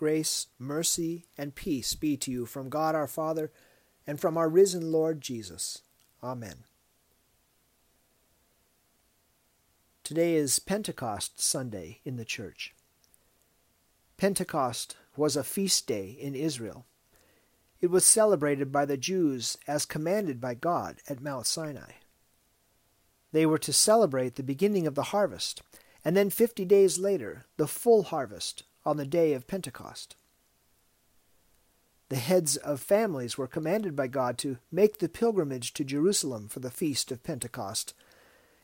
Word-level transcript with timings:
Grace, 0.00 0.46
mercy, 0.58 1.26
and 1.36 1.54
peace 1.54 1.92
be 1.92 2.16
to 2.16 2.30
you 2.30 2.46
from 2.46 2.70
God 2.70 2.94
our 2.94 3.06
Father 3.06 3.52
and 4.06 4.18
from 4.18 4.38
our 4.38 4.48
risen 4.48 4.90
Lord 4.90 5.20
Jesus. 5.20 5.82
Amen. 6.24 6.64
Today 10.02 10.36
is 10.36 10.58
Pentecost 10.58 11.42
Sunday 11.42 12.00
in 12.02 12.16
the 12.16 12.24
Church. 12.24 12.74
Pentecost 14.16 14.96
was 15.18 15.36
a 15.36 15.44
feast 15.44 15.86
day 15.86 16.16
in 16.18 16.34
Israel. 16.34 16.86
It 17.82 17.90
was 17.90 18.06
celebrated 18.06 18.72
by 18.72 18.86
the 18.86 18.96
Jews 18.96 19.58
as 19.68 19.84
commanded 19.84 20.40
by 20.40 20.54
God 20.54 20.96
at 21.10 21.20
Mount 21.20 21.46
Sinai. 21.46 21.92
They 23.32 23.44
were 23.44 23.58
to 23.58 23.72
celebrate 23.74 24.36
the 24.36 24.42
beginning 24.42 24.86
of 24.86 24.94
the 24.94 25.12
harvest, 25.12 25.60
and 26.02 26.16
then 26.16 26.30
fifty 26.30 26.64
days 26.64 26.98
later, 26.98 27.44
the 27.58 27.68
full 27.68 28.04
harvest 28.04 28.62
on 28.84 28.96
the 28.96 29.06
day 29.06 29.32
of 29.32 29.46
Pentecost. 29.46 30.16
The 32.08 32.16
heads 32.16 32.56
of 32.56 32.80
families 32.80 33.38
were 33.38 33.46
commanded 33.46 33.94
by 33.94 34.08
God 34.08 34.36
to 34.38 34.58
make 34.72 34.98
the 34.98 35.08
pilgrimage 35.08 35.72
to 35.74 35.84
Jerusalem 35.84 36.48
for 36.48 36.58
the 36.58 36.70
feast 36.70 37.12
of 37.12 37.22
Pentecost. 37.22 37.94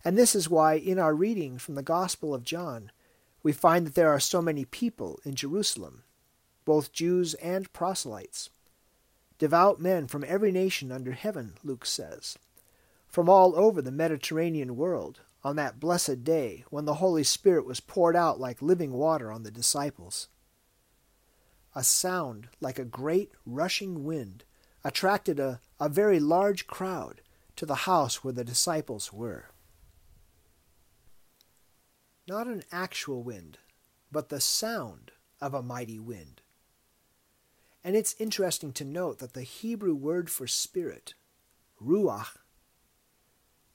And 0.04 0.18
this 0.18 0.34
is 0.34 0.50
why, 0.50 0.74
in 0.74 0.98
our 0.98 1.14
reading 1.14 1.58
from 1.58 1.76
the 1.76 1.82
Gospel 1.82 2.34
of 2.34 2.42
John, 2.42 2.90
we 3.42 3.52
find 3.52 3.86
that 3.86 3.94
there 3.94 4.10
are 4.10 4.18
so 4.18 4.42
many 4.42 4.64
people 4.64 5.20
in 5.24 5.36
Jerusalem, 5.36 6.02
both 6.64 6.92
Jews 6.92 7.34
and 7.34 7.72
proselytes. 7.72 8.50
Devout 9.38 9.80
men 9.80 10.08
from 10.08 10.24
every 10.26 10.50
nation 10.50 10.90
under 10.90 11.12
heaven, 11.12 11.54
Luke 11.62 11.86
says, 11.86 12.36
from 13.06 13.28
all 13.28 13.54
over 13.56 13.80
the 13.80 13.92
Mediterranean 13.92 14.76
world, 14.76 15.20
on 15.46 15.54
that 15.54 15.78
blessed 15.78 16.24
day 16.24 16.64
when 16.70 16.86
the 16.86 16.94
Holy 16.94 17.22
Spirit 17.22 17.64
was 17.64 17.78
poured 17.78 18.16
out 18.16 18.40
like 18.40 18.60
living 18.60 18.92
water 18.92 19.30
on 19.30 19.44
the 19.44 19.50
disciples. 19.52 20.26
A 21.72 21.84
sound 21.84 22.48
like 22.60 22.80
a 22.80 22.84
great 22.84 23.30
rushing 23.46 24.02
wind 24.02 24.42
attracted 24.82 25.38
a, 25.38 25.60
a 25.78 25.88
very 25.88 26.18
large 26.18 26.66
crowd 26.66 27.20
to 27.54 27.64
the 27.64 27.86
house 27.86 28.24
where 28.24 28.32
the 28.32 28.42
disciples 28.42 29.12
were. 29.12 29.50
Not 32.26 32.48
an 32.48 32.64
actual 32.72 33.22
wind, 33.22 33.58
but 34.10 34.30
the 34.30 34.40
sound 34.40 35.12
of 35.40 35.54
a 35.54 35.62
mighty 35.62 36.00
wind. 36.00 36.40
And 37.84 37.94
it's 37.94 38.16
interesting 38.18 38.72
to 38.72 38.84
note 38.84 39.20
that 39.20 39.34
the 39.34 39.42
Hebrew 39.42 39.94
word 39.94 40.28
for 40.28 40.48
spirit, 40.48 41.14
ruach, 41.80 42.38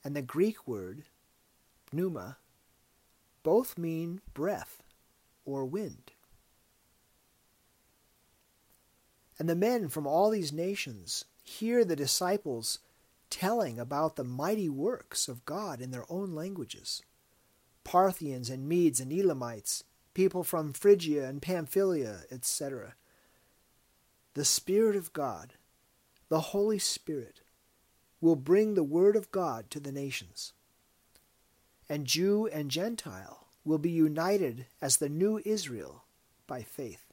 and 0.03 0.17
the 0.17 0.21
Greek 0.21 0.67
word 0.67 1.05
pneuma, 1.93 2.37
both 3.43 3.77
mean 3.77 4.21
breath 4.33 4.83
or 5.45 5.65
wind. 5.65 6.11
And 9.39 9.49
the 9.49 9.55
men 9.55 9.89
from 9.89 10.05
all 10.05 10.29
these 10.29 10.53
nations 10.53 11.25
hear 11.43 11.83
the 11.83 11.95
disciples 11.95 12.79
telling 13.29 13.79
about 13.79 14.15
the 14.15 14.23
mighty 14.23 14.69
works 14.69 15.27
of 15.27 15.45
God 15.45 15.81
in 15.81 15.91
their 15.91 16.05
own 16.09 16.35
languages. 16.35 17.01
Parthians 17.83 18.49
and 18.49 18.69
Medes 18.69 18.99
and 18.99 19.11
Elamites, 19.11 19.83
people 20.13 20.43
from 20.43 20.73
Phrygia 20.73 21.27
and 21.27 21.41
Pamphylia, 21.41 22.21
etc. 22.29 22.93
The 24.35 24.45
Spirit 24.45 24.95
of 24.95 25.13
God, 25.13 25.55
the 26.29 26.39
Holy 26.39 26.77
Spirit, 26.77 27.41
will 28.19 28.35
bring 28.35 28.75
the 28.75 28.83
Word 28.83 29.15
of 29.15 29.31
God 29.31 29.71
to 29.71 29.79
the 29.79 29.91
nations 29.91 30.53
and 31.91 32.07
Jew 32.07 32.47
and 32.47 32.71
Gentile 32.71 33.47
will 33.65 33.77
be 33.77 33.89
united 33.89 34.65
as 34.81 34.95
the 34.95 35.09
new 35.09 35.41
Israel 35.43 36.05
by 36.47 36.61
faith. 36.61 37.11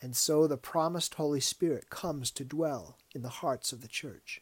And 0.00 0.14
so 0.14 0.46
the 0.46 0.56
promised 0.56 1.14
Holy 1.14 1.40
Spirit 1.40 1.90
comes 1.90 2.30
to 2.30 2.44
dwell 2.44 2.98
in 3.12 3.22
the 3.22 3.28
hearts 3.28 3.72
of 3.72 3.80
the 3.80 3.88
church. 3.88 4.40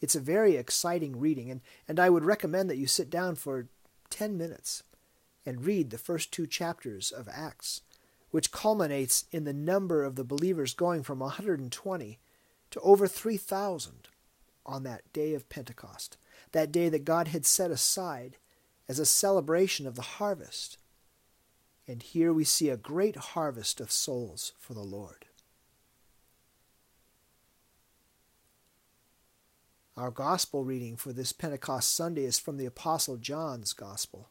It's 0.00 0.16
a 0.16 0.20
very 0.20 0.56
exciting 0.56 1.20
reading, 1.20 1.48
and, 1.48 1.60
and 1.86 2.00
I 2.00 2.10
would 2.10 2.24
recommend 2.24 2.68
that 2.70 2.76
you 2.76 2.88
sit 2.88 3.08
down 3.08 3.36
for 3.36 3.68
10 4.10 4.36
minutes 4.36 4.82
and 5.46 5.64
read 5.64 5.90
the 5.90 5.96
first 5.96 6.32
two 6.32 6.48
chapters 6.48 7.12
of 7.12 7.28
Acts, 7.28 7.82
which 8.32 8.50
culminates 8.50 9.26
in 9.30 9.44
the 9.44 9.52
number 9.52 10.02
of 10.02 10.16
the 10.16 10.24
believers 10.24 10.74
going 10.74 11.04
from 11.04 11.20
120 11.20 12.18
to 12.72 12.80
over 12.80 13.06
3,000 13.06 14.08
on 14.66 14.82
that 14.84 15.12
day 15.12 15.34
of 15.34 15.48
Pentecost 15.48 16.16
that 16.54 16.72
day 16.72 16.88
that 16.88 17.04
God 17.04 17.28
had 17.28 17.44
set 17.44 17.70
aside 17.70 18.38
as 18.88 18.98
a 18.98 19.04
celebration 19.04 19.86
of 19.86 19.96
the 19.96 20.02
harvest. 20.02 20.78
And 21.86 22.02
here 22.02 22.32
we 22.32 22.44
see 22.44 22.70
a 22.70 22.76
great 22.76 23.16
harvest 23.16 23.80
of 23.80 23.92
souls 23.92 24.52
for 24.58 24.72
the 24.72 24.80
Lord. 24.80 25.26
Our 29.96 30.10
gospel 30.10 30.64
reading 30.64 30.96
for 30.96 31.12
this 31.12 31.32
Pentecost 31.32 31.94
Sunday 31.94 32.24
is 32.24 32.38
from 32.38 32.56
the 32.56 32.66
Apostle 32.66 33.16
John's 33.16 33.72
Gospel. 33.72 34.28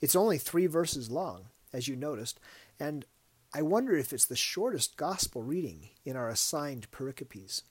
It's 0.00 0.16
only 0.16 0.38
three 0.38 0.66
verses 0.66 1.10
long, 1.10 1.46
as 1.72 1.88
you 1.88 1.96
noticed, 1.96 2.40
and 2.78 3.04
I 3.52 3.62
wonder 3.62 3.96
if 3.96 4.12
it's 4.12 4.26
the 4.26 4.36
shortest 4.36 4.96
gospel 4.96 5.42
reading 5.42 5.90
in 6.04 6.16
our 6.16 6.28
assigned 6.28 6.90
pericopes. 6.90 7.62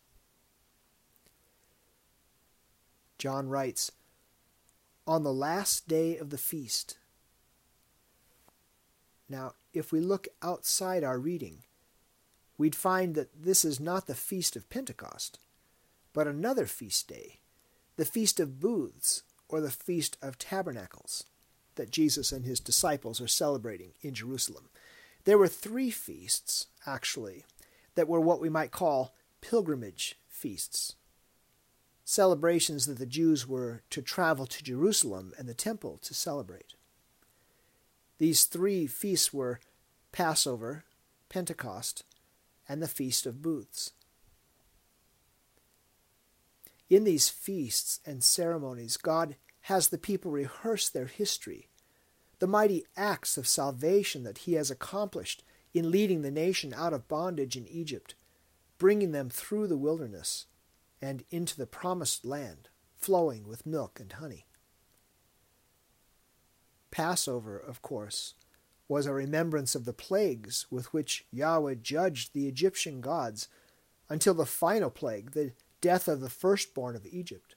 John 3.25 3.50
writes, 3.50 3.91
On 5.08 5.24
the 5.24 5.34
last 5.34 5.88
day 5.88 6.16
of 6.16 6.30
the 6.30 6.38
feast. 6.38 7.00
Now, 9.28 9.53
if 9.74 9.91
we 9.91 10.00
look 10.00 10.28
outside 10.44 11.03
our 11.03 11.18
reading, 11.18 11.64
we'd 12.59 12.75
find 12.75 13.16
that 13.16 13.31
this 13.35 13.66
is 13.66 13.80
not 13.80 14.06
the 14.06 14.14
feast 14.14 14.56
of 14.56 14.69
Pentecost, 14.69 15.40
but 16.14 16.28
another 16.28 16.68
feast 16.68 17.08
day, 17.08 17.40
the 17.96 18.06
Feast 18.06 18.40
of 18.40 18.59
Booths, 18.59 19.24
or 19.50 19.59
the 19.59 19.72
Feast 19.72 20.18
of 20.22 20.38
Tabernacles, 20.38 21.24
that 21.78 21.90
Jesus 21.90 22.31
and 22.31 22.46
his 22.46 22.59
disciples 22.59 23.19
are 23.19 23.28
celebrating 23.28 23.94
in 24.03 24.14
Jerusalem. 24.14 24.69
There 25.24 25.40
were 25.40 25.47
three 25.47 25.90
feasts, 25.90 26.68
actually, 26.85 27.44
that 27.96 28.08
were 28.08 28.22
what 28.22 28.40
we 28.40 28.50
might 28.50 28.69
call 28.69 29.16
pilgrimage 29.41 30.16
feasts 30.28 30.94
celebrations 32.06 32.86
that 32.86 33.00
the 33.00 33.06
Jews 33.08 33.48
were 33.48 33.82
to 33.90 34.02
travel 34.02 34.46
to 34.46 34.64
Jerusalem 34.64 35.34
and 35.38 35.50
the 35.50 35.56
temple 35.56 35.98
to 36.04 36.14
celebrate. 36.14 36.76
These 38.20 38.46
three 38.46 38.86
feasts 38.86 39.34
were 39.34 39.60
Passover, 40.12 40.86
Pentecost, 41.30 42.04
and 42.70 42.82
the 42.82 42.88
Feast 42.88 43.26
of 43.26 43.42
Booths. 43.42 43.92
In 46.90 47.04
these 47.04 47.28
feasts 47.28 48.00
and 48.06 48.24
ceremonies, 48.24 48.98
God 48.98 49.36
has 49.62 49.88
the 49.88 49.98
people 49.98 50.30
rehearse 50.30 50.88
their 50.88 51.08
history, 51.08 51.70
the 52.38 52.48
mighty 52.48 52.86
acts 52.96 53.36
of 53.36 53.48
salvation 53.48 54.22
that 54.24 54.40
He 54.40 54.54
has 54.54 54.70
accomplished 54.70 55.44
in 55.74 55.90
leading 55.90 56.22
the 56.22 56.32
nation 56.32 56.72
out 56.76 56.94
of 56.94 57.08
bondage 57.08 57.58
in 57.58 57.68
Egypt, 57.68 58.14
bringing 58.78 59.12
them 59.12 59.30
through 59.30 59.66
the 59.68 59.78
wilderness 59.78 60.46
and 61.02 61.24
into 61.30 61.58
the 61.58 61.68
promised 61.68 62.26
land, 62.26 62.70
flowing 62.98 63.48
with 63.48 63.66
milk 63.66 64.00
and 64.00 64.14
honey. 64.14 64.46
Passover, 66.92 67.58
of 67.58 67.82
course, 67.82 68.36
was 68.88 69.06
a 69.06 69.14
remembrance 69.14 69.76
of 69.76 69.86
the 69.86 69.94
plagues 69.94 70.66
with 70.70 70.94
which 70.94 71.26
Yahweh 71.32 71.76
judged 71.76 72.34
the 72.34 72.48
Egyptian 72.48 73.02
gods 73.02 73.48
until 74.10 74.34
the 74.34 74.46
final 74.46 74.90
plague, 74.90 75.32
the 75.32 75.54
death 75.82 76.08
of 76.08 76.22
the 76.22 76.30
firstborn 76.30 76.96
of 76.96 77.06
Egypt. 77.06 77.56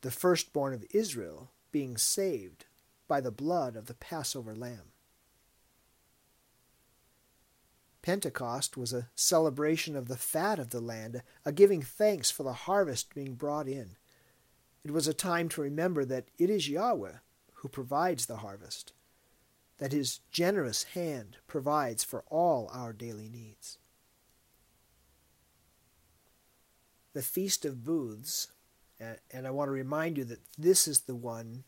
The 0.00 0.10
firstborn 0.10 0.74
of 0.74 0.84
Israel 0.90 1.50
being 1.70 1.96
saved 1.96 2.66
by 3.06 3.20
the 3.20 3.30
blood 3.30 3.76
of 3.76 3.86
the 3.86 3.94
Passover 3.94 4.54
lamb. 4.54 4.92
Pentecost 8.08 8.78
was 8.78 8.94
a 8.94 9.10
celebration 9.14 9.94
of 9.94 10.08
the 10.08 10.16
fat 10.16 10.58
of 10.58 10.70
the 10.70 10.80
land, 10.80 11.20
a 11.44 11.52
giving 11.52 11.82
thanks 11.82 12.30
for 12.30 12.42
the 12.42 12.54
harvest 12.54 13.14
being 13.14 13.34
brought 13.34 13.68
in. 13.68 13.96
It 14.82 14.92
was 14.92 15.06
a 15.06 15.12
time 15.12 15.50
to 15.50 15.60
remember 15.60 16.06
that 16.06 16.30
it 16.38 16.48
is 16.48 16.70
Yahweh 16.70 17.16
who 17.56 17.68
provides 17.68 18.24
the 18.24 18.38
harvest, 18.38 18.94
that 19.76 19.92
his 19.92 20.20
generous 20.30 20.84
hand 20.84 21.36
provides 21.46 22.02
for 22.02 22.24
all 22.28 22.70
our 22.72 22.94
daily 22.94 23.28
needs. 23.28 23.76
The 27.12 27.20
Feast 27.20 27.66
of 27.66 27.84
Booths, 27.84 28.48
and 29.30 29.46
I 29.46 29.50
want 29.50 29.68
to 29.68 29.72
remind 29.72 30.16
you 30.16 30.24
that 30.24 30.40
this 30.56 30.88
is 30.88 31.00
the 31.00 31.14
one 31.14 31.64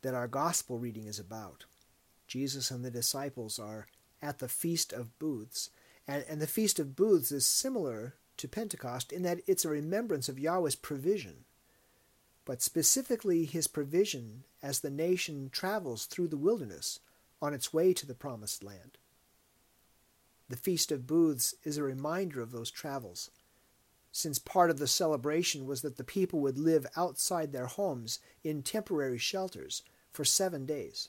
that 0.00 0.14
our 0.14 0.26
gospel 0.26 0.78
reading 0.78 1.04
is 1.04 1.18
about. 1.18 1.66
Jesus 2.26 2.70
and 2.70 2.82
the 2.82 2.90
disciples 2.90 3.58
are 3.58 3.88
at 4.22 4.38
the 4.38 4.48
Feast 4.48 4.92
of 4.92 5.18
Booths. 5.18 5.70
And, 6.06 6.24
and 6.28 6.40
the 6.40 6.46
Feast 6.46 6.78
of 6.78 6.96
Booths 6.96 7.32
is 7.32 7.44
similar 7.44 8.14
to 8.38 8.48
Pentecost 8.48 9.12
in 9.12 9.22
that 9.22 9.40
it's 9.46 9.64
a 9.64 9.68
remembrance 9.68 10.28
of 10.28 10.38
Yahweh's 10.38 10.76
provision, 10.76 11.44
but 12.44 12.62
specifically 12.62 13.44
his 13.44 13.66
provision 13.66 14.44
as 14.62 14.80
the 14.80 14.90
nation 14.90 15.48
travels 15.52 16.06
through 16.06 16.28
the 16.28 16.36
wilderness 16.36 17.00
on 17.40 17.52
its 17.52 17.72
way 17.72 17.92
to 17.92 18.06
the 18.06 18.14
Promised 18.14 18.64
Land. 18.64 18.98
The 20.48 20.56
Feast 20.56 20.92
of 20.92 21.06
Booths 21.06 21.54
is 21.64 21.76
a 21.76 21.82
reminder 21.82 22.40
of 22.40 22.52
those 22.52 22.70
travels, 22.70 23.30
since 24.10 24.38
part 24.38 24.70
of 24.70 24.78
the 24.78 24.86
celebration 24.86 25.66
was 25.66 25.82
that 25.82 25.96
the 25.96 26.04
people 26.04 26.40
would 26.40 26.58
live 26.58 26.86
outside 26.96 27.52
their 27.52 27.66
homes 27.66 28.18
in 28.44 28.62
temporary 28.62 29.18
shelters 29.18 29.82
for 30.10 30.24
seven 30.24 30.66
days. 30.66 31.08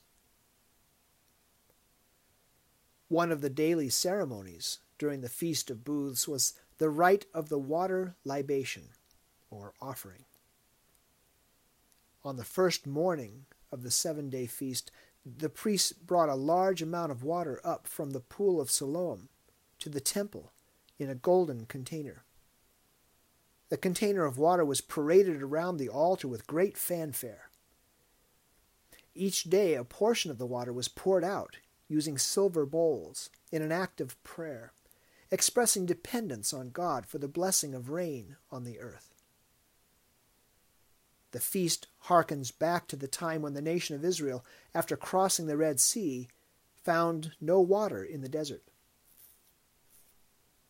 One 3.14 3.32
of 3.32 3.42
the 3.42 3.50
daily 3.52 3.90
ceremonies 3.90 4.80
during 4.98 5.22
the 5.22 5.30
Feast 5.30 5.70
of 5.70 5.84
Booths 5.84 6.28
was 6.28 6.56
the 6.80 6.90
rite 6.90 7.28
of 7.32 7.48
the 7.48 7.60
water 7.60 8.16
libation, 8.26 8.86
or 9.52 9.76
offering. 9.80 10.26
On 12.24 12.38
the 12.38 12.44
first 12.44 12.88
morning 12.88 13.46
of 13.72 13.84
the 13.84 13.92
seven 13.92 14.32
day 14.32 14.48
feast, 14.48 14.90
the 15.24 15.48
priests 15.48 15.94
brought 15.94 16.30
a 16.30 16.34
large 16.34 16.82
amount 16.82 17.12
of 17.12 17.22
water 17.22 17.62
up 17.64 17.88
from 17.88 18.14
the 18.14 18.20
pool 18.20 18.60
of 18.60 18.72
Siloam 18.72 19.30
to 19.78 19.90
the 19.90 20.02
temple 20.02 20.52
in 20.98 21.08
a 21.08 21.14
golden 21.14 21.68
container. 21.68 22.24
The 23.70 23.78
container 23.78 24.26
of 24.26 24.40
water 24.40 24.66
was 24.66 24.82
paraded 24.82 25.44
around 25.44 25.78
the 25.78 25.88
altar 25.88 26.28
with 26.28 26.48
great 26.48 26.80
fanfare. 26.80 27.52
Each 29.14 29.44
day, 29.44 29.76
a 29.76 29.84
portion 29.84 30.32
of 30.32 30.40
the 30.40 30.48
water 30.48 30.74
was 30.74 30.88
poured 30.88 31.24
out 31.24 31.58
using 31.94 32.18
silver 32.18 32.66
bowls 32.66 33.30
in 33.52 33.62
an 33.62 33.72
act 33.72 34.02
of 34.02 34.22
prayer, 34.24 34.74
expressing 35.30 35.86
dependence 35.86 36.52
on 36.52 36.72
God 36.72 37.06
for 37.06 37.20
the 37.20 37.28
blessing 37.28 37.76
of 37.76 37.92
rain 37.92 38.36
on 38.52 38.64
the 38.64 38.80
earth. 38.80 39.14
The 41.34 41.40
feast 41.40 41.88
harkens 42.06 42.52
back 42.52 42.88
to 42.88 42.96
the 42.96 43.08
time 43.08 43.44
when 43.44 43.54
the 43.54 43.62
nation 43.62 43.96
of 43.96 44.04
Israel, 44.04 44.44
after 44.74 44.98
crossing 44.98 45.46
the 45.46 45.56
Red 45.56 45.80
Sea, 45.80 46.28
found 46.84 47.34
no 47.40 47.60
water 47.60 48.04
in 48.04 48.22
the 48.22 48.30
desert. 48.30 48.64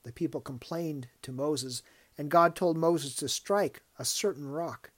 The 0.03 0.11
people 0.11 0.41
complained 0.41 1.07
to 1.21 1.31
Moses, 1.31 1.83
and 2.17 2.29
God 2.29 2.53
told 2.53 2.77
Moses 2.77 3.15
to 3.15 3.29
strike 3.29 3.81
a 3.97 4.03
certain 4.03 4.45
rock. 4.45 4.91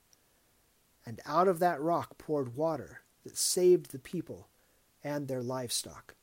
And 1.04 1.20
out 1.24 1.46
of 1.46 1.60
that 1.60 1.80
rock 1.80 2.18
poured 2.18 2.56
water 2.56 3.02
that 3.22 3.36
saved 3.36 3.92
the 3.92 4.00
people 4.00 4.48
and 5.04 5.28
their 5.28 5.42
livestock. 5.42 6.15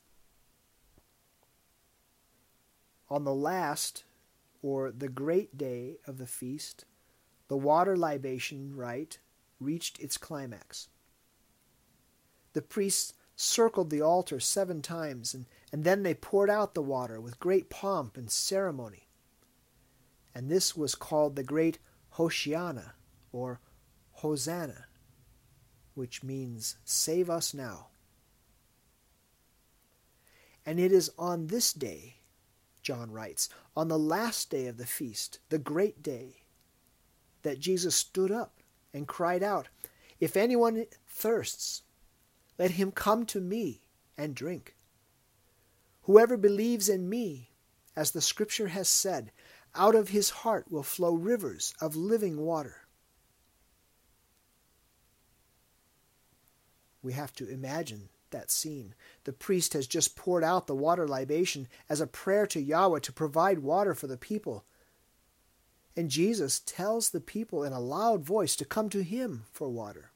On 3.10 3.24
the 3.24 3.34
last, 3.34 4.04
or 4.62 4.90
the 4.90 5.08
great 5.08 5.58
day 5.58 5.98
of 6.06 6.18
the 6.18 6.26
feast, 6.26 6.84
the 7.48 7.56
water 7.56 7.96
libation 7.96 8.74
rite 8.74 9.18
reached 9.60 10.00
its 10.00 10.16
climax. 10.16 10.88
The 12.54 12.62
priests 12.62 13.14
circled 13.36 13.90
the 13.90 14.00
altar 14.00 14.40
seven 14.40 14.80
times, 14.80 15.34
and, 15.34 15.46
and 15.72 15.84
then 15.84 16.02
they 16.02 16.14
poured 16.14 16.48
out 16.48 16.74
the 16.74 16.82
water 16.82 17.20
with 17.20 17.40
great 17.40 17.68
pomp 17.68 18.16
and 18.16 18.30
ceremony. 18.30 19.08
And 20.34 20.48
this 20.48 20.76
was 20.76 20.94
called 20.94 21.36
the 21.36 21.42
great 21.42 21.78
Hoshiana, 22.14 22.92
or 23.32 23.60
Hosanna, 24.12 24.86
which 25.94 26.22
means 26.22 26.76
save 26.84 27.28
us 27.28 27.52
now. 27.52 27.88
And 30.64 30.80
it 30.80 30.92
is 30.92 31.10
on 31.18 31.48
this 31.48 31.72
day, 31.72 32.16
John 32.84 33.10
writes, 33.10 33.48
on 33.76 33.88
the 33.88 33.98
last 33.98 34.50
day 34.50 34.66
of 34.66 34.76
the 34.76 34.86
feast, 34.86 35.40
the 35.48 35.58
great 35.58 36.02
day, 36.02 36.44
that 37.42 37.58
Jesus 37.58 37.96
stood 37.96 38.30
up 38.30 38.60
and 38.92 39.08
cried 39.08 39.42
out, 39.42 39.68
If 40.20 40.36
anyone 40.36 40.86
thirsts, 41.08 41.82
let 42.58 42.72
him 42.72 42.92
come 42.92 43.26
to 43.26 43.40
me 43.40 43.80
and 44.16 44.34
drink. 44.34 44.76
Whoever 46.02 46.36
believes 46.36 46.88
in 46.88 47.08
me, 47.08 47.50
as 47.96 48.10
the 48.10 48.20
Scripture 48.20 48.68
has 48.68 48.88
said, 48.88 49.32
out 49.74 49.94
of 49.94 50.10
his 50.10 50.30
heart 50.30 50.70
will 50.70 50.82
flow 50.82 51.14
rivers 51.14 51.74
of 51.80 51.96
living 51.96 52.36
water. 52.36 52.82
We 57.02 57.14
have 57.14 57.34
to 57.34 57.48
imagine 57.48 58.10
that 58.34 58.50
scene. 58.50 58.94
The 59.24 59.32
priest 59.32 59.72
has 59.72 59.86
just 59.86 60.16
poured 60.16 60.44
out 60.44 60.66
the 60.66 60.74
water 60.74 61.08
libation 61.08 61.68
as 61.88 62.00
a 62.00 62.06
prayer 62.06 62.46
to 62.48 62.60
Yahweh 62.60 63.00
to 63.00 63.12
provide 63.12 63.60
water 63.60 63.94
for 63.94 64.06
the 64.06 64.18
people. 64.18 64.64
And 65.96 66.10
Jesus 66.10 66.60
tells 66.60 67.10
the 67.10 67.20
people 67.20 67.64
in 67.64 67.72
a 67.72 67.80
loud 67.80 68.22
voice 68.24 68.54
to 68.56 68.64
come 68.64 68.90
to 68.90 69.02
him 69.02 69.44
for 69.52 69.68
water. 69.68 70.10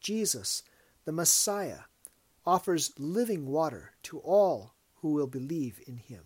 Jesus, 0.00 0.62
the 1.04 1.12
Messiah, 1.12 1.80
offers 2.46 2.92
living 2.98 3.46
water 3.46 3.92
to 4.04 4.18
all 4.20 4.72
who 4.96 5.12
will 5.12 5.26
believe 5.26 5.80
in 5.86 5.96
him. 5.96 6.22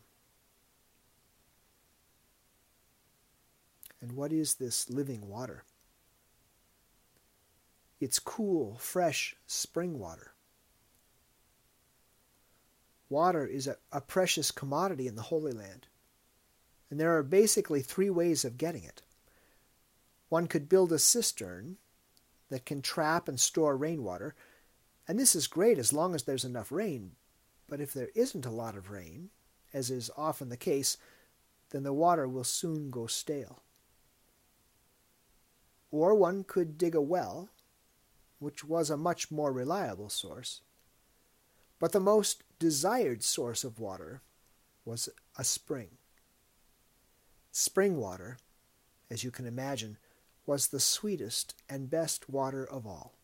And 4.00 4.12
what 4.12 4.32
is 4.32 4.55
this 4.55 4.88
living 4.88 5.29
water? 5.29 5.64
It's 8.00 8.19
cool, 8.19 8.76
fresh 8.79 9.37
spring 9.46 9.99
water. 9.99 10.32
Water 13.10 13.44
is 13.44 13.66
a, 13.66 13.76
a 13.92 14.00
precious 14.00 14.50
commodity 14.50 15.06
in 15.06 15.16
the 15.16 15.22
Holy 15.22 15.52
Land. 15.52 15.88
And 16.88 16.98
there 16.98 17.16
are 17.18 17.22
basically 17.22 17.82
three 17.82 18.08
ways 18.08 18.44
of 18.44 18.56
getting 18.56 18.84
it. 18.84 19.02
One 20.28 20.46
could 20.46 20.68
build 20.68 20.92
a 20.92 20.98
cistern 20.98 21.76
that 22.48 22.64
can 22.64 22.80
trap 22.80 23.28
and 23.28 23.38
store 23.38 23.76
rainwater, 23.76 24.34
and 25.06 25.18
this 25.18 25.34
is 25.34 25.48
great 25.48 25.76
as 25.76 25.92
long 25.92 26.14
as 26.14 26.22
there's 26.22 26.44
enough 26.44 26.70
rain. 26.70 27.12
But 27.68 27.80
if 27.80 27.92
there 27.92 28.10
isn't 28.14 28.46
a 28.46 28.50
lot 28.50 28.76
of 28.76 28.90
rain, 28.90 29.30
as 29.72 29.90
is 29.90 30.10
often 30.16 30.48
the 30.48 30.56
case, 30.56 30.96
then 31.70 31.82
the 31.82 31.92
water 31.92 32.28
will 32.28 32.44
soon 32.44 32.90
go 32.90 33.06
stale. 33.06 33.62
Or 35.90 36.14
one 36.14 36.44
could 36.44 36.78
dig 36.78 36.94
a 36.94 37.00
well, 37.00 37.48
which 38.38 38.64
was 38.64 38.88
a 38.88 38.96
much 38.96 39.32
more 39.32 39.52
reliable 39.52 40.08
source. 40.08 40.60
But 41.81 41.93
the 41.93 41.99
most 41.99 42.44
desired 42.61 43.25
source 43.25 43.65
of 43.65 43.81
water 43.81 44.21
was 44.85 45.09
a 45.37 45.43
spring. 45.43 45.88
Spring 47.50 47.97
water, 47.97 48.38
as 49.11 49.25
you 49.25 49.32
can 49.32 49.47
imagine, 49.47 49.97
was 50.47 50.69
the 50.69 50.79
sweetest 50.79 51.55
and 51.69 51.91
best 51.91 52.29
water 52.29 52.65
of 52.65 52.87
all. 52.87 53.15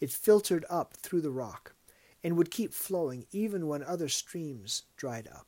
It 0.00 0.10
filtered 0.10 0.64
up 0.68 0.94
through 0.94 1.22
the 1.22 1.30
rock 1.30 1.74
and 2.22 2.36
would 2.36 2.50
keep 2.50 2.74
flowing 2.74 3.26
even 3.30 3.66
when 3.66 3.82
other 3.82 4.08
streams 4.08 4.82
dried 4.96 5.28
up. 5.28 5.46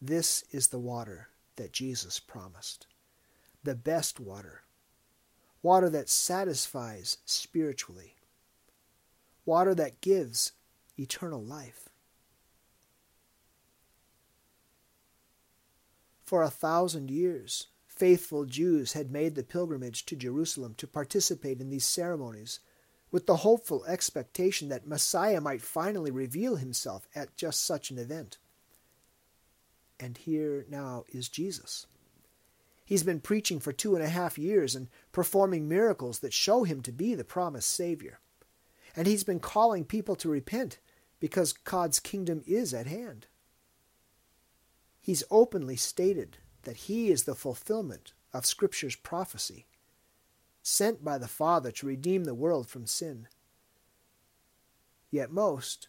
This 0.00 0.44
is 0.50 0.68
the 0.68 0.78
water 0.78 1.28
that 1.56 1.72
Jesus 1.72 2.20
promised, 2.20 2.86
the 3.62 3.74
best 3.74 4.20
water, 4.20 4.62
water 5.62 5.88
that 5.90 6.08
satisfies 6.08 7.18
spiritually, 7.24 8.14
water 9.44 9.74
that 9.74 10.00
gives 10.00 10.52
eternal 10.98 11.42
life. 11.42 11.88
For 16.24 16.42
a 16.42 16.50
thousand 16.50 17.10
years, 17.10 17.68
faithful 17.86 18.44
Jews 18.44 18.94
had 18.94 19.10
made 19.10 19.34
the 19.34 19.42
pilgrimage 19.42 20.06
to 20.06 20.16
Jerusalem 20.16 20.74
to 20.78 20.86
participate 20.86 21.60
in 21.60 21.70
these 21.70 21.86
ceremonies, 21.86 22.60
with 23.10 23.26
the 23.26 23.36
hopeful 23.36 23.84
expectation 23.84 24.68
that 24.70 24.86
Messiah 24.86 25.40
might 25.40 25.62
finally 25.62 26.10
reveal 26.10 26.56
himself 26.56 27.06
at 27.14 27.36
just 27.36 27.64
such 27.64 27.90
an 27.90 27.98
event. 27.98 28.38
And 30.00 30.16
here 30.16 30.66
now 30.68 31.04
is 31.08 31.28
Jesus. 31.28 31.86
He's 32.84 33.04
been 33.04 33.20
preaching 33.20 33.60
for 33.60 33.72
two 33.72 33.94
and 33.94 34.04
a 34.04 34.08
half 34.08 34.36
years 34.36 34.74
and 34.74 34.88
performing 35.12 35.68
miracles 35.68 36.18
that 36.18 36.32
show 36.32 36.64
him 36.64 36.82
to 36.82 36.92
be 36.92 37.14
the 37.14 37.24
promised 37.24 37.70
Savior. 37.70 38.18
And 38.96 39.06
he's 39.06 39.24
been 39.24 39.40
calling 39.40 39.84
people 39.84 40.14
to 40.16 40.28
repent 40.28 40.78
because 41.20 41.52
God's 41.52 42.00
kingdom 42.00 42.42
is 42.46 42.72
at 42.72 42.86
hand. 42.86 43.26
He's 45.00 45.24
openly 45.30 45.76
stated 45.76 46.38
that 46.62 46.76
he 46.76 47.10
is 47.10 47.24
the 47.24 47.34
fulfillment 47.34 48.12
of 48.32 48.46
Scripture's 48.46 48.96
prophecy, 48.96 49.66
sent 50.62 51.04
by 51.04 51.18
the 51.18 51.28
Father 51.28 51.70
to 51.72 51.86
redeem 51.86 52.24
the 52.24 52.34
world 52.34 52.68
from 52.68 52.86
sin. 52.86 53.28
Yet 55.10 55.30
most, 55.30 55.88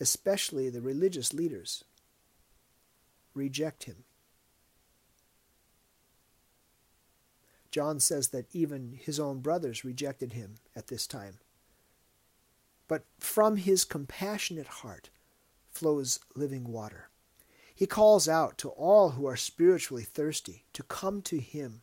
especially 0.00 0.70
the 0.70 0.80
religious 0.80 1.32
leaders, 1.32 1.84
reject 3.34 3.84
him. 3.84 4.04
John 7.70 8.00
says 8.00 8.28
that 8.28 8.46
even 8.52 8.98
his 9.00 9.20
own 9.20 9.40
brothers 9.40 9.84
rejected 9.84 10.32
him 10.32 10.56
at 10.74 10.86
this 10.86 11.06
time. 11.06 11.38
But 12.88 13.04
from 13.20 13.56
his 13.56 13.84
compassionate 13.84 14.66
heart 14.66 15.10
flows 15.70 16.18
living 16.34 16.64
water. 16.64 17.10
He 17.74 17.86
calls 17.86 18.28
out 18.28 18.58
to 18.58 18.70
all 18.70 19.10
who 19.10 19.26
are 19.26 19.36
spiritually 19.36 20.02
thirsty 20.02 20.64
to 20.72 20.82
come 20.82 21.22
to 21.22 21.38
him. 21.38 21.82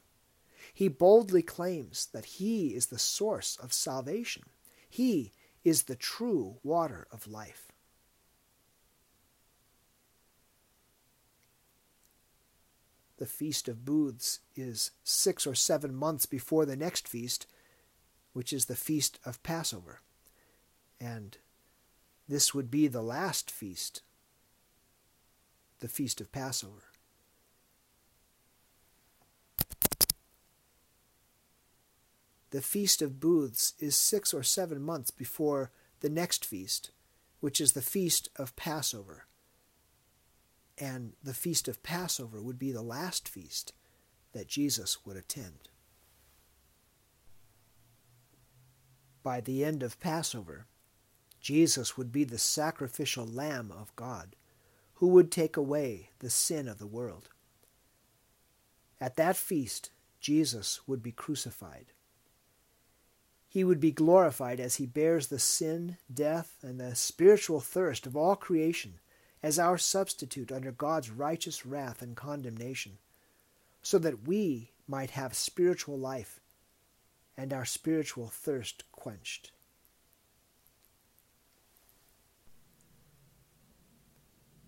He 0.74 0.90
boldly 0.90 1.42
claims 1.42 2.08
that 2.12 2.26
he 2.26 2.76
is 2.76 2.88
the 2.88 3.00
source 3.00 3.56
of 3.62 3.72
salvation. 3.72 4.44
He 4.90 5.32
is 5.64 5.84
the 5.84 5.96
true 5.96 6.58
water 6.64 7.08
of 7.12 7.28
life. 7.28 7.72
The 13.18 13.26
Feast 13.26 13.70
of 13.70 13.86
Booths 13.86 14.42
is 14.56 14.92
six 15.04 15.48
or 15.48 15.56
seven 15.56 15.96
months 15.96 16.26
before 16.26 16.66
the 16.66 16.76
next 16.76 17.08
feast, 17.08 17.48
which 18.34 18.52
is 18.52 18.66
the 18.66 18.76
Feast 18.76 19.20
of 19.24 19.42
Passover. 19.42 20.02
And 21.06 21.38
this 22.28 22.56
would 22.56 22.72
be 22.72 22.88
the 22.88 23.04
last 23.04 23.52
feast, 23.52 24.02
the 25.80 25.88
Feast 25.88 26.20
of 26.20 26.32
Passover. 26.32 26.86
The 32.50 32.62
Feast 32.62 33.04
of 33.04 33.20
Booths 33.20 33.74
is 33.80 33.96
six 33.96 34.34
or 34.34 34.42
seven 34.42 34.82
months 34.82 35.12
before 35.12 35.70
the 36.00 36.10
next 36.10 36.44
feast, 36.44 36.90
which 37.40 37.62
is 37.62 37.74
the 37.74 37.84
Feast 37.84 38.30
of 38.38 38.56
Passover. 38.56 39.28
And 40.80 41.14
the 41.24 41.36
Feast 41.36 41.68
of 41.68 41.84
Passover 41.84 42.42
would 42.42 42.58
be 42.58 42.72
the 42.72 42.82
last 42.82 43.28
feast 43.30 43.74
that 44.34 44.48
Jesus 44.48 45.06
would 45.06 45.18
attend. 45.18 45.70
By 49.22 49.40
the 49.40 49.64
end 49.64 49.84
of 49.84 50.00
Passover, 50.00 50.66
Jesus 51.46 51.96
would 51.96 52.12
be 52.12 52.24
the 52.24 52.40
sacrificial 52.40 53.24
Lamb 53.24 53.72
of 53.72 53.96
God 53.96 54.36
who 54.96 55.06
would 55.10 55.32
take 55.32 55.56
away 55.56 56.10
the 56.18 56.32
sin 56.32 56.68
of 56.68 56.80
the 56.80 56.88
world. 56.88 57.30
At 59.00 59.16
that 59.18 59.38
feast, 59.38 59.92
Jesus 60.20 60.80
would 60.88 61.04
be 61.04 61.12
crucified. 61.12 61.86
He 63.48 63.64
would 63.64 63.80
be 63.80 63.92
glorified 63.92 64.60
as 64.60 64.78
he 64.78 64.88
bears 64.88 65.28
the 65.28 65.38
sin, 65.38 65.98
death, 66.12 66.56
and 66.64 66.80
the 66.80 66.96
spiritual 66.96 67.60
thirst 67.60 68.08
of 68.08 68.18
all 68.18 68.36
creation 68.36 68.96
as 69.44 69.60
our 69.60 69.78
substitute 69.78 70.52
under 70.52 70.72
God's 70.72 71.12
righteous 71.12 71.64
wrath 71.64 72.02
and 72.02 72.16
condemnation, 72.16 72.94
so 73.84 74.00
that 74.00 74.28
we 74.28 74.72
might 74.88 75.12
have 75.12 75.36
spiritual 75.36 76.00
life 76.00 76.40
and 77.38 77.54
our 77.54 77.66
spiritual 77.66 78.30
thirst 78.30 78.92
quenched. 78.92 79.52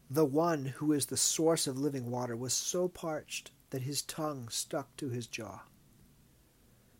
The 0.10 0.26
one 0.26 0.66
who 0.66 0.94
is 0.94 1.08
the 1.08 1.18
source 1.18 1.68
of 1.68 1.78
living 1.78 2.10
water 2.10 2.36
was 2.36 2.54
so 2.54 2.88
parched 2.88 3.52
that 3.72 3.82
his 3.82 4.02
tongue 4.02 4.48
stuck 4.50 4.96
to 4.98 5.10
his 5.10 5.28
jaw. 5.28 5.62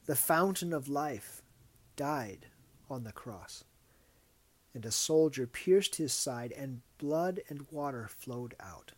The 0.06 0.16
fountain 0.16 0.74
of 0.74 0.90
life 0.90 1.42
died 1.96 2.48
on 2.90 3.04
the 3.04 3.12
cross. 3.12 3.64
And 4.74 4.86
a 4.86 4.92
soldier 4.92 5.48
pierced 5.48 5.96
his 5.96 6.14
side, 6.14 6.52
and 6.52 6.82
blood 6.98 7.42
and 7.50 7.66
water 7.72 8.10
flowed 8.10 8.56
out. 8.60 8.92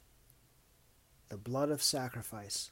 The 1.30 1.38
blood 1.38 1.70
of 1.70 1.82
sacrifice 1.84 2.72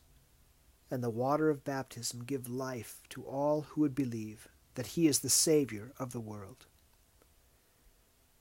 and 0.90 1.04
the 1.04 1.10
water 1.10 1.50
of 1.50 1.64
baptism 1.64 2.24
give 2.24 2.50
life 2.50 3.02
to 3.10 3.24
all 3.24 3.62
who 3.62 3.82
would 3.82 3.96
believe 3.96 4.48
that 4.76 4.88
he 4.88 5.08
is 5.08 5.20
the 5.20 5.30
Savior 5.30 5.92
of 6.00 6.12
the 6.12 6.20
world. 6.20 6.66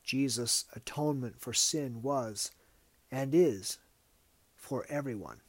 Jesus' 0.03 0.65
atonement 0.75 1.41
for 1.41 1.53
sin 1.53 2.03
was 2.03 2.53
and 3.11 3.35
is 3.35 3.79
for 4.55 4.87
everyone. 4.89 5.41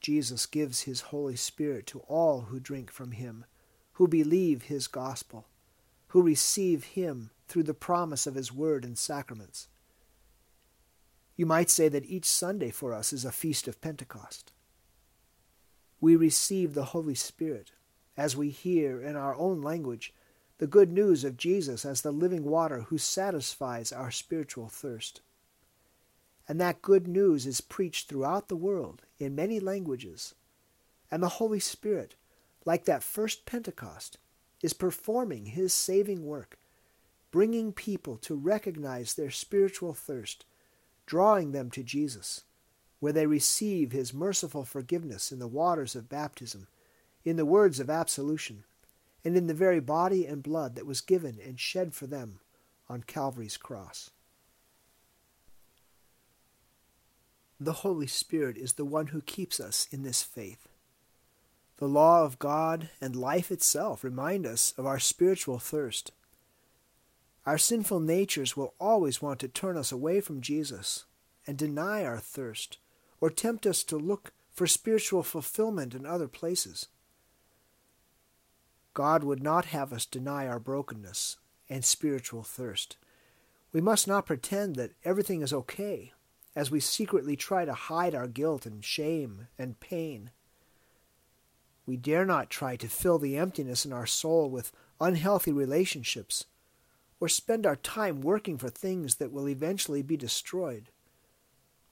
Jesus 0.00 0.44
gives 0.44 0.82
his 0.82 1.00
Holy 1.00 1.36
Spirit 1.36 1.86
to 1.86 2.00
all 2.00 2.42
who 2.42 2.60
drink 2.60 2.90
from 2.90 3.12
him, 3.12 3.46
who 3.92 4.06
believe 4.06 4.64
his 4.64 4.86
gospel, 4.86 5.46
who 6.08 6.20
receive 6.20 6.84
him 6.84 7.30
through 7.48 7.62
the 7.62 7.72
promise 7.72 8.26
of 8.26 8.34
his 8.34 8.52
word 8.52 8.84
and 8.84 8.98
sacraments. 8.98 9.68
You 11.36 11.46
might 11.46 11.70
say 11.70 11.88
that 11.88 12.04
each 12.04 12.26
Sunday 12.26 12.70
for 12.70 12.92
us 12.92 13.12
is 13.12 13.24
a 13.24 13.32
feast 13.32 13.66
of 13.66 13.80
Pentecost. 13.80 14.52
We 16.00 16.16
receive 16.16 16.74
the 16.74 16.86
Holy 16.86 17.14
Spirit 17.14 17.72
as 18.14 18.36
we 18.36 18.50
hear 18.50 19.00
in 19.00 19.16
our 19.16 19.34
own 19.36 19.62
language 19.62 20.12
the 20.58 20.66
good 20.66 20.92
news 20.92 21.24
of 21.24 21.36
Jesus 21.36 21.84
as 21.84 22.02
the 22.02 22.12
living 22.12 22.44
water 22.44 22.82
who 22.82 22.98
satisfies 22.98 23.92
our 23.92 24.10
spiritual 24.10 24.68
thirst. 24.68 25.20
And 26.46 26.60
that 26.60 26.82
good 26.82 27.08
news 27.08 27.46
is 27.46 27.60
preached 27.60 28.08
throughout 28.08 28.48
the 28.48 28.56
world 28.56 29.02
in 29.18 29.34
many 29.34 29.58
languages. 29.58 30.34
And 31.10 31.22
the 31.22 31.28
Holy 31.28 31.60
Spirit, 31.60 32.14
like 32.64 32.84
that 32.84 33.02
first 33.02 33.46
Pentecost, 33.46 34.18
is 34.62 34.72
performing 34.72 35.46
his 35.46 35.72
saving 35.72 36.24
work, 36.24 36.58
bringing 37.30 37.72
people 37.72 38.16
to 38.18 38.34
recognize 38.34 39.14
their 39.14 39.30
spiritual 39.30 39.92
thirst, 39.92 40.44
drawing 41.06 41.52
them 41.52 41.70
to 41.70 41.82
Jesus, 41.82 42.44
where 43.00 43.12
they 43.12 43.26
receive 43.26 43.92
his 43.92 44.14
merciful 44.14 44.64
forgiveness 44.64 45.32
in 45.32 45.38
the 45.38 45.48
waters 45.48 45.96
of 45.96 46.08
baptism, 46.08 46.68
in 47.24 47.36
the 47.36 47.44
words 47.44 47.80
of 47.80 47.90
absolution, 47.90 48.64
and 49.24 49.36
in 49.36 49.46
the 49.46 49.54
very 49.54 49.80
body 49.80 50.26
and 50.26 50.42
blood 50.42 50.74
that 50.74 50.86
was 50.86 51.00
given 51.00 51.38
and 51.44 51.58
shed 51.58 51.94
for 51.94 52.06
them 52.06 52.40
on 52.88 53.02
Calvary's 53.02 53.56
cross. 53.56 54.10
The 57.58 57.72
Holy 57.72 58.06
Spirit 58.06 58.58
is 58.58 58.74
the 58.74 58.84
one 58.84 59.08
who 59.08 59.22
keeps 59.22 59.58
us 59.58 59.88
in 59.90 60.02
this 60.02 60.22
faith. 60.22 60.68
The 61.78 61.88
law 61.88 62.24
of 62.24 62.38
God 62.38 62.90
and 63.00 63.16
life 63.16 63.50
itself 63.50 64.04
remind 64.04 64.46
us 64.46 64.74
of 64.76 64.86
our 64.86 64.98
spiritual 64.98 65.58
thirst. 65.58 66.12
Our 67.46 67.58
sinful 67.58 68.00
natures 68.00 68.56
will 68.56 68.74
always 68.78 69.22
want 69.22 69.40
to 69.40 69.48
turn 69.48 69.76
us 69.76 69.92
away 69.92 70.20
from 70.20 70.40
Jesus 70.40 71.04
and 71.46 71.58
deny 71.58 72.04
our 72.04 72.18
thirst, 72.18 72.78
or 73.20 73.30
tempt 73.30 73.66
us 73.66 73.82
to 73.84 73.96
look 73.96 74.32
for 74.52 74.66
spiritual 74.66 75.22
fulfillment 75.22 75.94
in 75.94 76.06
other 76.06 76.28
places. 76.28 76.88
God 78.94 79.24
would 79.24 79.42
not 79.42 79.66
have 79.66 79.92
us 79.92 80.06
deny 80.06 80.46
our 80.46 80.60
brokenness 80.60 81.36
and 81.68 81.84
spiritual 81.84 82.44
thirst. 82.44 82.96
We 83.72 83.80
must 83.80 84.06
not 84.06 84.26
pretend 84.26 84.76
that 84.76 84.92
everything 85.04 85.42
is 85.42 85.52
okay 85.52 86.12
as 86.54 86.70
we 86.70 86.78
secretly 86.78 87.34
try 87.34 87.64
to 87.64 87.74
hide 87.74 88.14
our 88.14 88.28
guilt 88.28 88.64
and 88.64 88.84
shame 88.84 89.48
and 89.58 89.80
pain. 89.80 90.30
We 91.86 91.96
dare 91.96 92.24
not 92.24 92.50
try 92.50 92.76
to 92.76 92.88
fill 92.88 93.18
the 93.18 93.36
emptiness 93.36 93.84
in 93.84 93.92
our 93.92 94.06
soul 94.06 94.48
with 94.48 94.72
unhealthy 95.00 95.52
relationships 95.52 96.46
or 97.20 97.28
spend 97.28 97.66
our 97.66 97.76
time 97.76 98.20
working 98.20 98.58
for 98.58 98.68
things 98.68 99.16
that 99.16 99.32
will 99.32 99.48
eventually 99.48 100.02
be 100.02 100.16
destroyed 100.16 100.90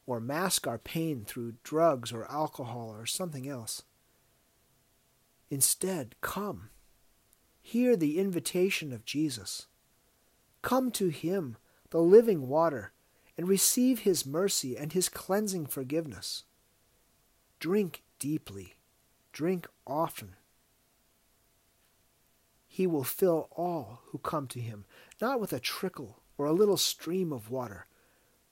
or 0.06 0.20
mask 0.20 0.66
our 0.66 0.78
pain 0.78 1.24
through 1.24 1.54
drugs 1.64 2.12
or 2.12 2.30
alcohol 2.30 2.90
or 2.90 3.06
something 3.06 3.48
else. 3.48 3.82
Instead, 5.50 6.14
come. 6.20 6.70
Hear 7.62 7.96
the 7.96 8.18
invitation 8.18 8.92
of 8.92 9.04
Jesus. 9.04 9.66
Come 10.60 10.90
to 10.92 11.08
Him, 11.08 11.56
the 11.90 12.00
living 12.00 12.48
water 12.48 12.92
and 13.36 13.48
receive 13.48 14.00
his 14.00 14.26
mercy 14.26 14.76
and 14.76 14.92
his 14.92 15.08
cleansing 15.08 15.66
forgiveness. 15.66 16.44
Drink 17.58 18.02
deeply, 18.18 18.74
drink 19.32 19.66
often. 19.86 20.36
He 22.66 22.86
will 22.86 23.04
fill 23.04 23.48
all 23.52 24.02
who 24.06 24.18
come 24.18 24.46
to 24.48 24.60
him, 24.60 24.84
not 25.20 25.40
with 25.40 25.52
a 25.52 25.60
trickle 25.60 26.22
or 26.38 26.46
a 26.46 26.52
little 26.52 26.76
stream 26.76 27.32
of 27.32 27.50
water, 27.50 27.86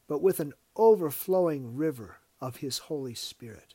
but 0.06 0.22
with 0.22 0.40
an 0.40 0.52
overflowing 0.76 1.76
river 1.76 2.18
of 2.40 2.56
his 2.56 2.78
Holy 2.78 3.14
Spirit. 3.14 3.74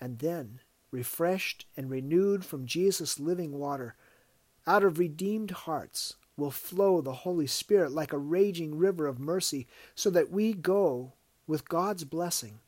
And 0.00 0.18
then, 0.18 0.60
refreshed 0.96 1.66
and 1.76 1.90
renewed 1.90 2.42
from 2.42 2.64
Jesus' 2.64 3.20
living 3.20 3.52
water, 3.52 3.94
out 4.66 4.82
of 4.82 4.98
redeemed 4.98 5.50
hearts 5.50 6.16
will 6.38 6.50
flow 6.50 7.02
the 7.02 7.12
Holy 7.12 7.46
Spirit 7.46 7.92
like 7.92 8.14
a 8.14 8.18
raging 8.18 8.78
river 8.78 9.06
of 9.06 9.18
mercy, 9.18 9.66
so 9.94 10.08
that 10.08 10.30
we 10.30 10.54
go 10.54 11.12
with 11.46 11.68
God's 11.68 12.04
blessing 12.04 12.60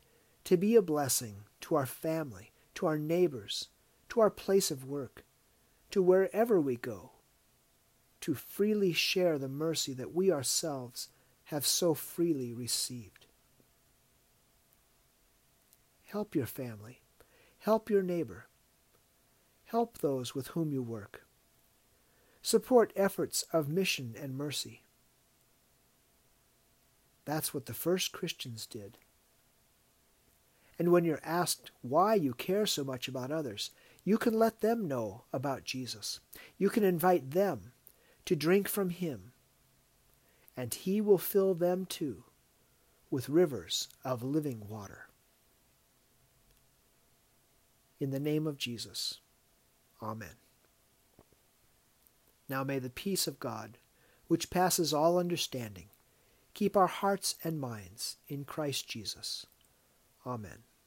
to 0.44 0.58
be 0.58 0.76
a 0.76 0.82
blessing 0.82 1.36
to 1.62 1.74
our 1.74 1.86
family, 1.86 2.52
to 2.74 2.84
our 2.84 2.98
neighbors, 2.98 3.68
to 4.10 4.20
our 4.20 4.30
place 4.30 4.70
of 4.70 4.84
work, 4.84 5.24
to 5.90 6.02
wherever 6.02 6.60
we 6.60 6.76
go, 6.76 7.12
to 8.20 8.34
freely 8.34 8.92
share 8.92 9.38
the 9.38 9.48
mercy 9.48 9.94
that 9.94 10.14
we 10.14 10.30
ourselves 10.30 11.08
have 11.44 11.66
so 11.66 11.94
freely 11.94 12.52
received. 12.52 13.24
Help 16.04 16.34
your 16.34 16.46
family. 16.46 17.00
Help 17.68 17.90
your 17.90 18.02
neighbor. 18.02 18.46
Help 19.66 19.98
those 19.98 20.34
with 20.34 20.48
whom 20.48 20.72
you 20.72 20.82
work 20.82 21.26
support 22.40 22.94
efforts 22.96 23.44
of 23.52 23.68
mission 23.68 24.14
and 24.18 24.38
mercy. 24.38 24.80
That's 27.26 27.52
what 27.52 27.66
the 27.66 27.74
first 27.74 28.10
Christians 28.10 28.64
did. 28.64 28.96
And 30.78 30.90
when 30.90 31.04
you're 31.04 31.20
asked 31.22 31.70
why 31.82 32.14
you 32.14 32.32
care 32.32 32.64
so 32.64 32.84
much 32.84 33.06
about 33.06 33.30
others, 33.30 33.70
you 34.02 34.16
can 34.16 34.32
let 34.32 34.62
them 34.62 34.88
know 34.88 35.24
about 35.30 35.64
Jesus. 35.64 36.20
You 36.56 36.70
can 36.70 36.84
invite 36.84 37.32
them 37.32 37.72
to 38.24 38.34
drink 38.34 38.66
from 38.66 38.88
him, 38.88 39.32
and 40.56 40.72
he 40.72 41.02
will 41.02 41.18
fill 41.18 41.52
them 41.52 41.84
too 41.84 42.24
with 43.10 43.28
rivers 43.28 43.88
of 44.06 44.22
living 44.22 44.66
water. 44.70 45.07
In 48.00 48.10
the 48.10 48.20
name 48.20 48.46
of 48.46 48.56
Jesus, 48.56 49.18
Amen. 50.02 50.36
Now 52.48 52.64
may 52.64 52.78
the 52.78 52.90
peace 52.90 53.26
of 53.26 53.40
God, 53.40 53.78
which 54.28 54.50
passes 54.50 54.94
all 54.94 55.18
understanding, 55.18 55.86
keep 56.54 56.76
our 56.76 56.86
hearts 56.86 57.34
and 57.42 57.60
minds 57.60 58.16
in 58.28 58.44
Christ 58.44 58.88
Jesus. 58.88 59.46
Amen. 60.26 60.67